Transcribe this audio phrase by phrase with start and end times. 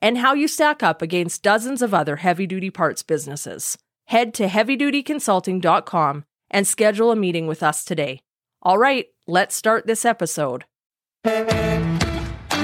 [0.00, 3.78] and how you stack up against dozens of other heavy duty parts businesses.
[4.06, 8.20] Head to heavydutyconsulting.com and schedule a meeting with us today.
[8.62, 10.64] All right, let's start this episode.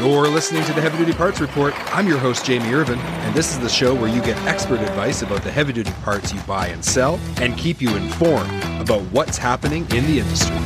[0.00, 1.74] You're listening to the Heavy Duty Parts Report.
[1.94, 5.20] I'm your host, Jamie Irvine, and this is the show where you get expert advice
[5.20, 9.36] about the heavy duty parts you buy and sell and keep you informed about what's
[9.36, 10.56] happening in the industry.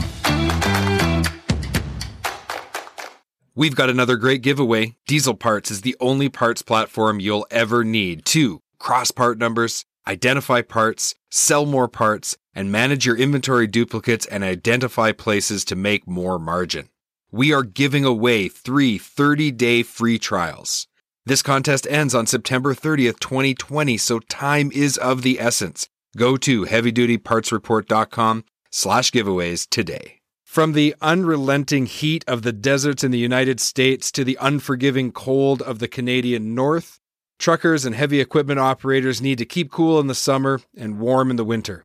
[3.56, 4.96] We've got another great giveaway.
[5.06, 10.60] Diesel Parts is the only parts platform you'll ever need to cross part numbers, identify
[10.60, 16.36] parts, sell more parts, and manage your inventory duplicates and identify places to make more
[16.36, 16.88] margin.
[17.30, 20.88] We are giving away three 30 day free trials.
[21.24, 25.88] This contest ends on September 30th, 2020, so time is of the essence.
[26.16, 30.23] Go to heavydutypartsreport.com slash giveaways today.
[30.54, 35.60] From the unrelenting heat of the deserts in the United States to the unforgiving cold
[35.60, 37.00] of the Canadian North,
[37.40, 41.34] truckers and heavy equipment operators need to keep cool in the summer and warm in
[41.34, 41.84] the winter.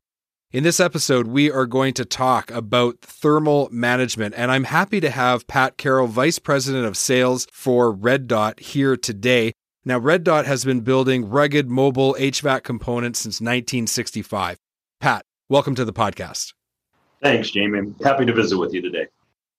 [0.52, 5.10] In this episode, we are going to talk about thermal management, and I'm happy to
[5.10, 9.52] have Pat Carroll, Vice President of Sales for Red Dot, here today.
[9.84, 14.58] Now, Red Dot has been building rugged mobile HVAC components since 1965.
[15.00, 16.52] Pat, welcome to the podcast.
[17.22, 17.78] Thanks, Jamie.
[17.78, 19.06] I'm happy to visit with you today.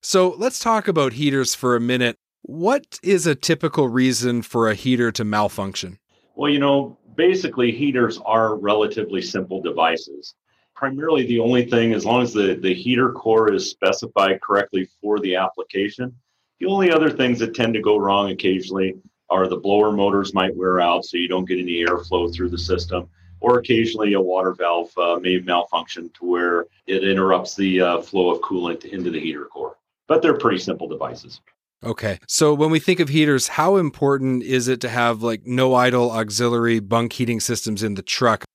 [0.02, 2.17] So let's talk about heaters for a minute.
[2.42, 6.00] What is a typical reason for a heater to malfunction?
[6.36, 10.34] Well, you know, basically, heaters are relatively simple devices.
[10.76, 15.20] Primarily, the only thing, as long as the, the heater core is specified correctly for
[15.20, 16.16] the application,
[16.60, 18.95] the only other things that tend to go wrong occasionally
[19.30, 22.58] are the blower motors might wear out, so you don't get any airflow through the
[22.58, 23.08] system
[23.42, 28.32] or occasionally a water valve uh, may malfunction to where it interrupts the uh, flow
[28.32, 29.78] of coolant into the heater core.
[30.08, 31.42] But they're pretty simple devices.
[31.84, 32.20] Okay.
[32.28, 36.12] So when we think of heaters, how important is it to have like no idle
[36.12, 38.46] auxiliary bunk heating systems in the truck?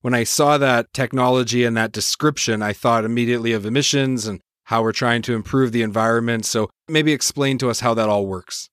[0.00, 4.82] When I saw that technology and that description, I thought immediately of emissions and how
[4.82, 6.44] we're trying to improve the environment.
[6.44, 8.68] So maybe explain to us how that all works.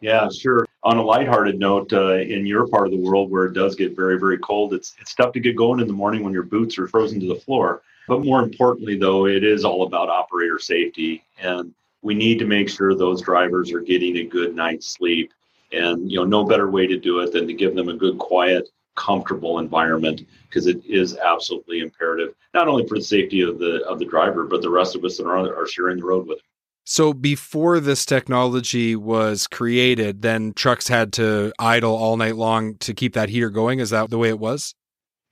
[0.00, 0.66] Yeah, sure.
[0.84, 3.94] On a lighthearted note, uh, in your part of the world where it does get
[3.94, 6.76] very, very cold, it's it's tough to get going in the morning when your boots
[6.76, 7.82] are frozen to the floor.
[8.08, 11.72] But more importantly, though, it is all about operator safety, and
[12.02, 15.32] we need to make sure those drivers are getting a good night's sleep.
[15.72, 18.18] And you know, no better way to do it than to give them a good,
[18.18, 23.84] quiet, comfortable environment because it is absolutely imperative, not only for the safety of the
[23.86, 26.38] of the driver, but the rest of us that are, are sharing the road with
[26.38, 26.46] them.
[26.84, 32.92] So before this technology was created, then trucks had to idle all night long to
[32.92, 33.78] keep that heater going.
[33.78, 34.74] Is that the way it was?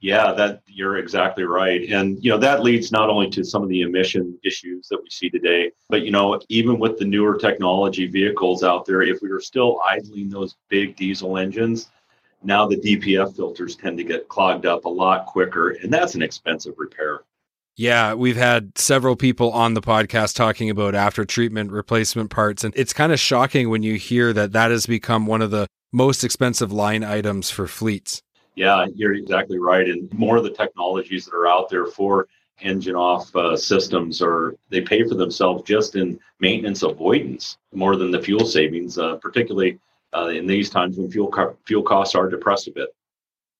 [0.01, 1.87] Yeah, that you're exactly right.
[1.91, 5.11] And you know, that leads not only to some of the emission issues that we
[5.11, 9.29] see today, but you know, even with the newer technology vehicles out there, if we
[9.29, 11.91] were still idling those big diesel engines,
[12.43, 16.23] now the DPF filters tend to get clogged up a lot quicker, and that's an
[16.23, 17.21] expensive repair.
[17.81, 22.63] Yeah, we've had several people on the podcast talking about after treatment replacement parts.
[22.63, 25.67] And it's kind of shocking when you hear that that has become one of the
[25.91, 28.21] most expensive line items for fleets.
[28.55, 29.89] Yeah, you're exactly right.
[29.89, 32.29] And more of the technologies that are out there for
[32.61, 38.11] engine off uh, systems are they pay for themselves just in maintenance avoidance more than
[38.11, 39.79] the fuel savings, uh, particularly
[40.15, 42.91] uh, in these times when fuel co- fuel costs are depressed a bit.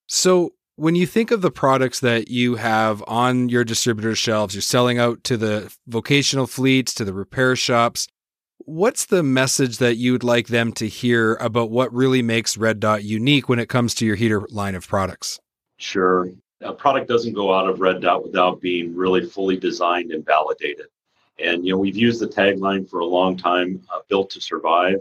[0.09, 4.63] So, when you think of the products that you have on your distributor shelves, you're
[4.63, 8.09] selling out to the vocational fleets, to the repair shops.
[8.61, 13.05] What's the message that you'd like them to hear about what really makes Red Dot
[13.05, 15.39] unique when it comes to your heater line of products?
[15.77, 16.31] Sure.
[16.63, 20.87] A product doesn't go out of Red Dot without being really fully designed and validated.
[21.39, 24.97] And, you know, we've used the tagline for a long time, uh, built to survive.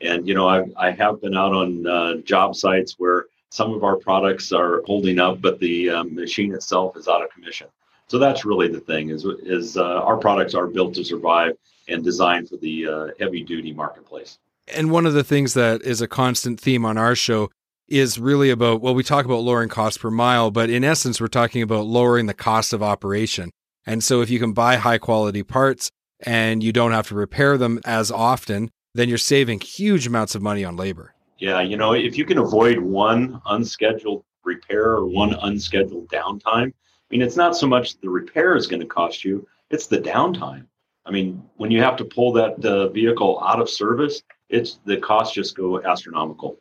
[0.00, 3.84] And, you know, I, I have been out on uh, job sites where some of
[3.84, 7.68] our products are holding up, but the um, machine itself is out of commission.
[8.08, 11.56] So that's really the thing is is uh, our products are built to survive
[11.88, 14.38] and designed for the uh, heavy duty marketplace.
[14.74, 17.50] And one of the things that is a constant theme on our show
[17.86, 21.26] is really about well, we talk about lowering cost per mile, but in essence, we're
[21.28, 23.50] talking about lowering the cost of operation.
[23.86, 25.90] And so if you can buy high quality parts
[26.20, 30.42] and you don't have to repair them as often, then you're saving huge amounts of
[30.42, 31.14] money on labor.
[31.38, 36.72] Yeah, you know, if you can avoid one unscheduled repair or one unscheduled downtime.
[36.72, 39.98] I mean, it's not so much the repair is going to cost you, it's the
[39.98, 40.66] downtime.
[41.06, 44.98] I mean, when you have to pull that uh, vehicle out of service, it's the
[44.98, 46.58] costs just go astronomical.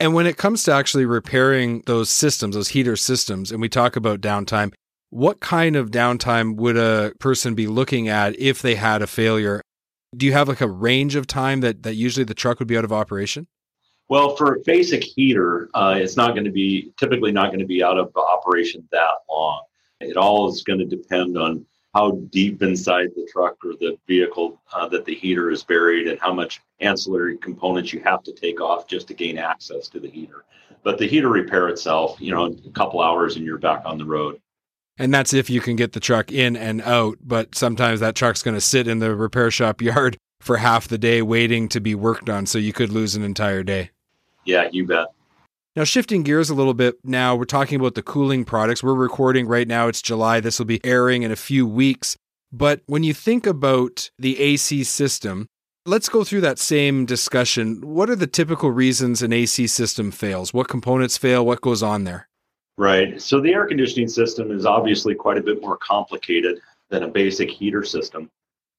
[0.00, 3.96] And when it comes to actually repairing those systems, those heater systems, and we talk
[3.96, 4.72] about downtime,
[5.10, 9.62] what kind of downtime would a person be looking at if they had a failure?
[10.16, 12.76] Do you have like a range of time that, that usually the truck would be
[12.76, 13.46] out of operation?
[14.08, 17.66] Well, for a basic heater, uh, it's not going to be typically not going to
[17.66, 19.62] be out of operation that long.
[20.00, 24.60] It all is going to depend on how deep inside the truck or the vehicle
[24.72, 28.60] uh, that the heater is buried and how much ancillary components you have to take
[28.60, 30.44] off just to gain access to the heater.
[30.82, 34.04] But the heater repair itself, you know, a couple hours and you're back on the
[34.04, 34.40] road.
[34.98, 37.18] And that's if you can get the truck in and out.
[37.22, 40.98] But sometimes that truck's going to sit in the repair shop yard for half the
[40.98, 42.46] day waiting to be worked on.
[42.46, 43.90] So you could lose an entire day.
[44.46, 45.08] Yeah, you bet.
[45.74, 48.82] Now, shifting gears a little bit, now we're talking about the cooling products.
[48.82, 50.40] We're recording right now, it's July.
[50.40, 52.16] This will be airing in a few weeks.
[52.50, 55.48] But when you think about the AC system,
[55.84, 57.82] let's go through that same discussion.
[57.82, 60.54] What are the typical reasons an AC system fails?
[60.54, 61.44] What components fail?
[61.44, 62.26] What goes on there?
[62.78, 63.20] Right.
[63.20, 67.50] So the air conditioning system is obviously quite a bit more complicated than a basic
[67.50, 68.30] heater system.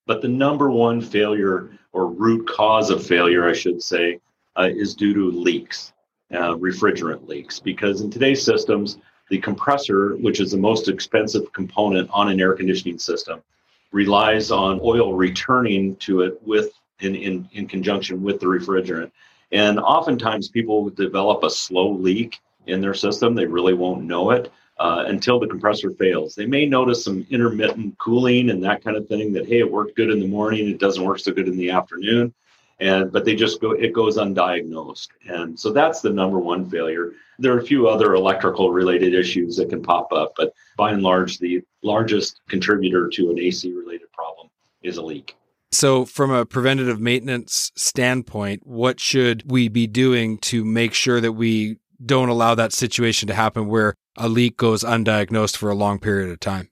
[0.07, 4.19] But the number one failure or root cause of failure, I should say,
[4.57, 5.93] uh, is due to leaks,
[6.33, 7.59] uh, refrigerant leaks.
[7.59, 8.97] Because in today's systems,
[9.29, 13.41] the compressor, which is the most expensive component on an air conditioning system,
[13.91, 19.11] relies on oil returning to it with in, in, in conjunction with the refrigerant.
[19.51, 23.33] And oftentimes people develop a slow leak in their system.
[23.33, 26.35] They really won't know it uh, until the compressor fails.
[26.35, 29.95] They may notice some intermittent cooling and that kind of thing that, hey, it worked
[29.95, 32.33] good in the morning, it doesn't work so good in the afternoon.
[32.79, 35.09] And but they just go it goes undiagnosed.
[35.27, 37.13] And so that's the number one failure.
[37.39, 41.03] There are a few other electrical related issues that can pop up, but by and
[41.03, 44.49] large, the largest contributor to an AC related problem
[44.83, 45.35] is a leak.
[45.71, 51.33] So, from a preventative maintenance standpoint, what should we be doing to make sure that
[51.33, 55.99] we don't allow that situation to happen where a leak goes undiagnosed for a long
[55.99, 56.69] period of time?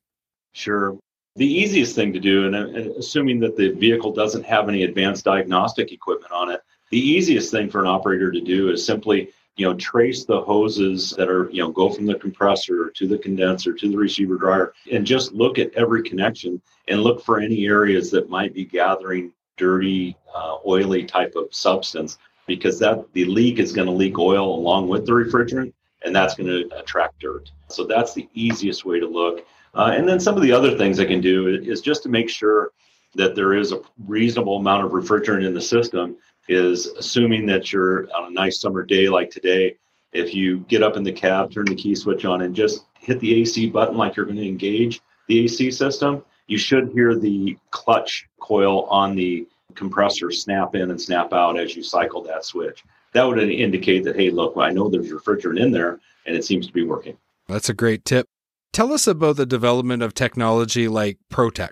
[0.54, 0.98] Sure.
[1.38, 5.92] The easiest thing to do, and assuming that the vehicle doesn't have any advanced diagnostic
[5.92, 6.62] equipment on it,
[6.92, 11.12] the easiest thing for an operator to do is simply you know trace the hoses
[11.12, 14.74] that are you know go from the compressor to the condenser to the receiver dryer
[14.92, 19.32] and just look at every connection and look for any areas that might be gathering
[19.58, 22.18] dirty uh, oily type of substance
[22.48, 25.74] because that the leak is going to leak oil along with the refrigerant
[26.04, 27.52] and that's going to attract dirt.
[27.68, 29.46] So that's the easiest way to look
[29.76, 32.30] uh, and then some of the other things i can do is just to make
[32.30, 32.72] sure
[33.16, 36.16] that there is a reasonable amount of refrigerant in the system
[36.48, 39.76] is assuming that you're on a nice summer day like today
[40.14, 43.20] if you get up in the cab turn the key switch on and just hit
[43.20, 47.58] the ac button like you're going to engage the ac system you should hear the
[47.72, 52.84] clutch coil on the compressor snap in and snap out as you cycle that switch.
[53.14, 56.68] That would indicate that, hey, look, I know there's refrigerant in there and it seems
[56.68, 57.18] to be working.
[57.48, 58.28] That's a great tip.
[58.76, 61.70] Tell us about the development of technology like ProTech.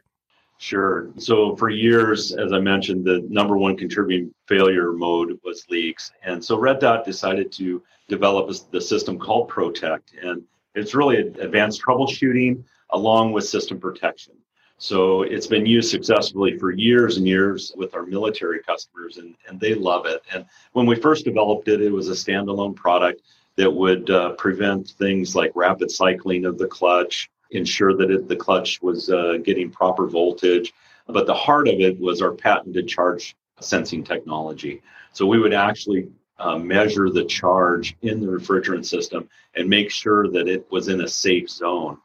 [0.58, 1.10] Sure.
[1.18, 6.14] So for years, as I mentioned, the number one contributing failure mode was leaks.
[6.24, 10.14] And so Red Dot decided to develop the system called Protect.
[10.14, 10.44] And
[10.76, 14.36] it's really advanced troubleshooting along with system protection.
[14.78, 19.60] So it's been used successfully for years and years with our military customers, and, and
[19.60, 20.22] they love it.
[20.34, 23.24] And when we first developed it, it was a standalone product
[23.58, 28.36] that would uh, prevent things like rapid cycling of the clutch, ensure that it, the
[28.36, 30.74] clutch was uh, getting proper voltage.
[31.08, 34.82] But the heart of it was our patented charge sensing technology.
[35.12, 40.30] So we would actually uh, measure the charge in the refrigerant system and make sure
[40.30, 41.98] that it was in a safe zone.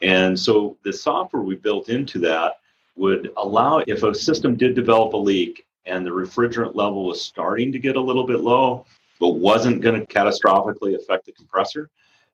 [0.00, 2.58] And so the software we built into that
[2.96, 7.72] would allow, if a system did develop a leak and the refrigerant level was starting
[7.72, 8.84] to get a little bit low,
[9.20, 11.90] but wasn't going to catastrophically affect the compressor,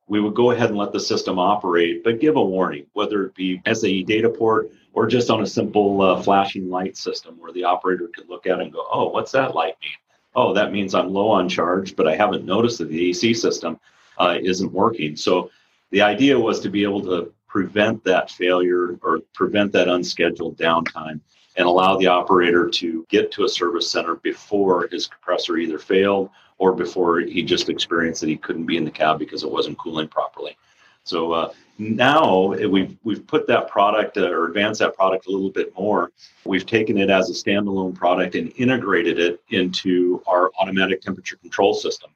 [0.06, 3.34] we would go ahead and let the system operate, but give a warning, whether it
[3.34, 7.64] be SAE data port or just on a simple uh, flashing light system where the
[7.64, 9.90] operator could look at it and go, oh, what's that light mean?
[10.36, 13.78] Oh, that means I'm low on charge, but I haven't noticed that the AC system
[14.18, 15.16] uh, isn't working.
[15.16, 15.50] So
[15.90, 21.20] the idea was to be able to prevent that failure or prevent that unscheduled downtime
[21.56, 26.30] and allow the operator to get to a service center before his compressor either failed
[26.58, 29.78] or before he just experienced that he couldn't be in the cab because it wasn't
[29.78, 30.56] cooling properly.
[31.04, 35.50] So uh, now we've we've put that product uh, or advanced that product a little
[35.50, 36.12] bit more.
[36.44, 41.74] We've taken it as a standalone product and integrated it into our automatic temperature control
[41.74, 42.10] system.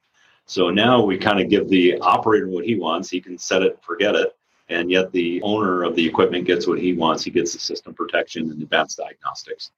[0.46, 3.10] So now we kind of give the operator what he wants.
[3.10, 4.34] He can set it, forget it.
[4.70, 7.22] And yet the owner of the equipment gets what he wants.
[7.22, 9.70] He gets the system protection and advanced diagnostics.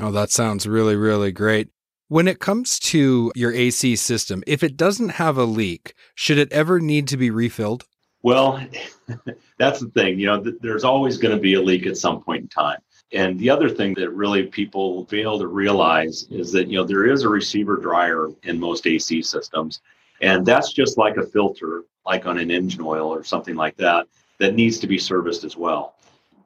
[0.00, 1.68] Oh, that sounds really, really great.
[2.10, 6.50] When it comes to your AC system, if it doesn't have a leak, should it
[6.50, 7.84] ever need to be refilled?
[8.22, 8.66] Well,
[9.58, 10.18] that's the thing.
[10.18, 12.78] You know, th- there's always going to be a leak at some point in time.
[13.12, 17.04] And the other thing that really people fail to realize is that, you know, there
[17.04, 19.82] is a receiver dryer in most AC systems.
[20.22, 24.06] And that's just like a filter, like on an engine oil or something like that,
[24.38, 25.94] that needs to be serviced as well.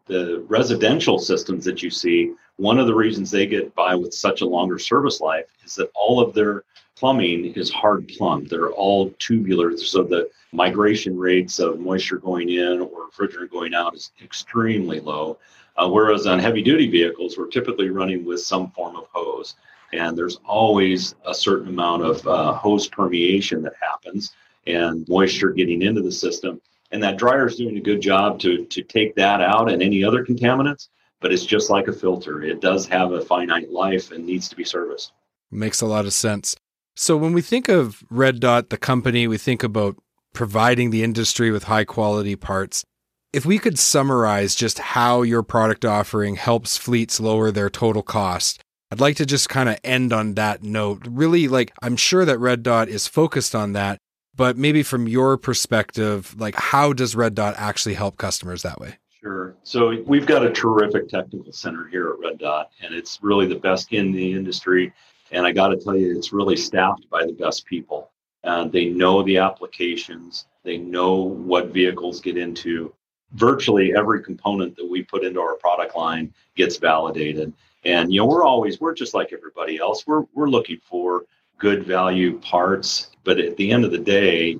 [0.07, 4.41] The residential systems that you see, one of the reasons they get by with such
[4.41, 6.65] a longer service life is that all of their
[6.97, 8.51] plumbing is hard plumbed.
[8.51, 13.95] They're all tubular, so the migration rates of moisture going in or refrigerant going out
[13.95, 15.39] is extremely low.
[15.77, 19.55] Uh, whereas on heavy duty vehicles, we're typically running with some form of hose.
[19.93, 24.33] And there's always a certain amount of uh, hose permeation that happens
[24.67, 26.61] and moisture getting into the system.
[26.93, 30.05] And that dryer is doing a good job to, to take that out and any
[30.05, 30.89] other contaminants,
[31.21, 32.43] but it's just like a filter.
[32.43, 35.13] It does have a finite life and needs to be serviced.
[35.51, 36.55] Makes a lot of sense.
[36.95, 39.97] So when we think of Red Dot, the company, we think about
[40.35, 42.85] providing the industry with high quality parts.
[43.33, 48.61] If we could summarize just how your product offering helps fleets lower their total cost,
[48.91, 51.07] I'd like to just kind of end on that note.
[51.09, 53.97] Really, like, I'm sure that Red Dot is focused on that,
[54.37, 58.99] but maybe from your perspective, like, how does Red Dot actually help customers that way?
[59.21, 59.55] Sure.
[59.63, 63.55] So we've got a terrific technical center here at Red Dot, and it's really the
[63.55, 64.93] best in the industry.
[65.31, 68.11] And I got to tell you, it's really staffed by the best people.
[68.45, 72.93] And they know the applications, they know what vehicles get into.
[73.35, 77.53] Virtually every component that we put into our product line gets validated.
[77.85, 80.07] And you know, we're always we're just like everybody else.
[80.07, 81.25] We're we're looking for
[81.59, 84.59] good value parts, but at the end of the day,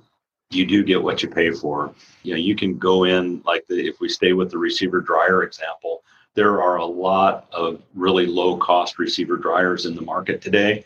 [0.51, 1.95] you do get what you pay for.
[2.23, 5.43] You know, you can go in like the if we stay with the receiver dryer
[5.43, 10.85] example, there are a lot of really low cost receiver dryers in the market today.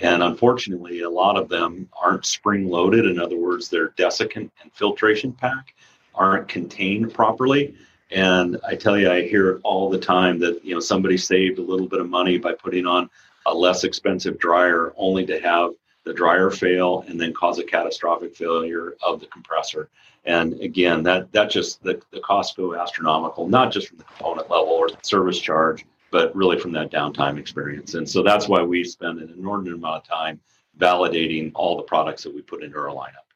[0.00, 3.04] And unfortunately, a lot of them aren't spring loaded.
[3.04, 5.74] In other words, their desiccant and filtration pack
[6.14, 7.74] aren't contained properly.
[8.10, 11.58] And I tell you, I hear it all the time that you know somebody saved
[11.58, 13.10] a little bit of money by putting on
[13.48, 15.72] a less expensive dryer, only to have
[16.04, 19.88] the dryer fail and then cause a catastrophic failure of the compressor.
[20.24, 24.50] And again, that that just the, the costs go astronomical, not just from the component
[24.50, 27.94] level or service charge, but really from that downtime experience.
[27.94, 30.40] And so that's why we spend an inordinate amount of time
[30.78, 33.26] validating all the products that we put into our lineup.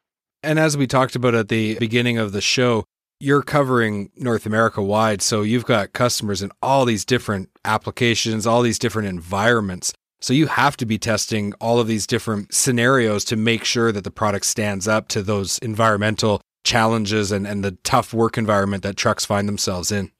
[0.41, 2.85] And as we talked about at the beginning of the show,
[3.19, 5.21] you're covering North America wide.
[5.21, 9.93] So you've got customers in all these different applications, all these different environments.
[10.23, 14.05] So you have to be testing all of these different scenarios to make sure that
[14.05, 18.95] the product stands up to those environmental challenges and, and the tough work environment that
[18.95, 20.13] trucks find themselves in.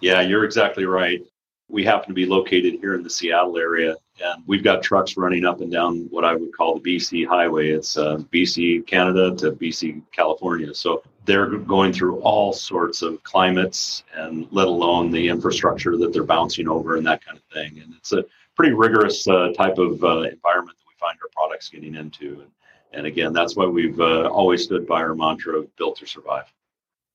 [0.00, 1.22] Yeah, you're exactly right.
[1.70, 5.46] We happen to be located here in the Seattle area, and we've got trucks running
[5.46, 7.70] up and down what I would call the BC highway.
[7.70, 10.74] It's uh, BC, Canada to BC, California.
[10.74, 16.24] So they're going through all sorts of climates and let alone the infrastructure that they're
[16.24, 17.80] bouncing over and that kind of thing.
[17.82, 18.22] And it's a
[18.56, 22.40] pretty rigorous uh, type of uh, environment that we find our products getting into.
[22.40, 22.50] And,
[22.92, 26.52] and again, that's why we've uh, always stood by our mantra of built to survive.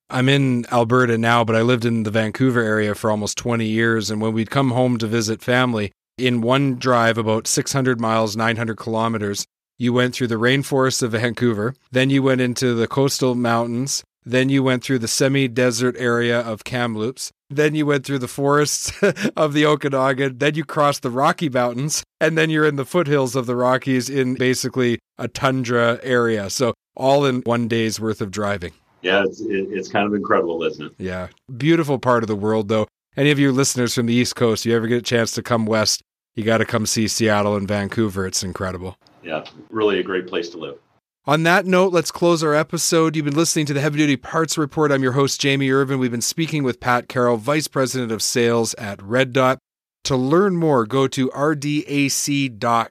[0.10, 4.12] I'm in Alberta now, but I lived in the Vancouver area for almost 20 years.
[4.12, 8.76] And when we'd come home to visit family, in one drive, about 600 miles, 900
[8.76, 9.46] kilometers,
[9.78, 11.74] you went through the rainforests of Vancouver.
[11.92, 14.04] Then you went into the coastal mountains.
[14.24, 17.32] Then you went through the semi desert area of Kamloops.
[17.50, 18.94] Then you went through the forests
[19.36, 20.38] of the Okanagan.
[20.38, 22.04] Then you crossed the Rocky Mountains.
[22.20, 26.50] And then you're in the foothills of the Rockies in basically a tundra area.
[26.50, 30.86] So, all in one day's worth of driving yeah, it's, it's kind of incredible, isn't
[30.86, 30.94] it?
[30.98, 31.28] Yeah.
[31.58, 32.88] Beautiful part of the world, though.
[33.18, 35.66] Any of you listeners from the East Coast, you ever get a chance to come
[35.66, 36.02] west,
[36.36, 38.26] you got to come see Seattle and Vancouver.
[38.26, 38.96] It's incredible.
[39.24, 40.78] Yeah, really a great place to live.
[41.26, 43.16] On that note, let's close our episode.
[43.16, 44.92] You've been listening to the Heavy Duty Parts Report.
[44.92, 46.00] I'm your host, Jamie Irvine.
[46.00, 49.60] We've been speaking with Pat Carroll, Vice President of Sales at Red Dot.
[50.06, 52.88] To learn more, go to rdac.com.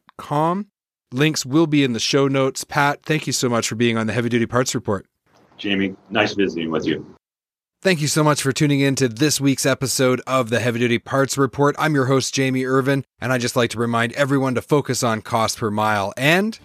[1.10, 2.62] Links will be in the show notes.
[2.62, 5.06] Pat, thank you so much for being on the Heavy Duty Parts Report.
[5.58, 7.16] Jamie, nice visiting with you.
[7.82, 11.00] Thank you so much for tuning in to this week's episode of the Heavy Duty
[11.00, 11.74] Parts Report.
[11.80, 15.20] I'm your host, Jamie Irvine, and I just like to remind everyone to focus on
[15.20, 16.60] cost per mile and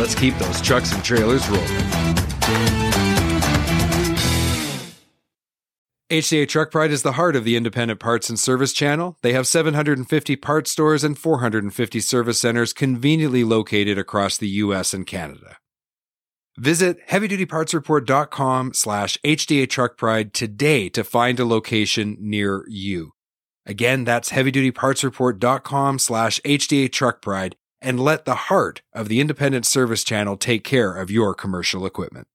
[0.00, 1.66] let's keep those trucks and trailers rolling.
[6.10, 9.16] HDA Truck Pride is the heart of the independent parts and service channel.
[9.22, 15.06] They have 750 parts stores and 450 service centers conveniently located across the US and
[15.06, 15.58] Canada.
[16.58, 23.12] Visit heavydutypartsreport.com slash HDA Truck Pride today to find a location near you.
[23.64, 30.04] Again, that's heavydutypartsreport.com slash HDA Truck Pride and let the heart of the independent service
[30.04, 32.26] channel take care of your commercial equipment.